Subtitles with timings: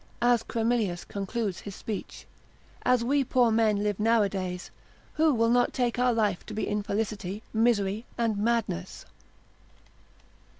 [0.23, 2.25] as Chremilus concludes his speech,
[2.81, 4.71] as we poor men live nowadays,
[5.13, 9.05] who will not take our life to be infelicity, misery, and madness?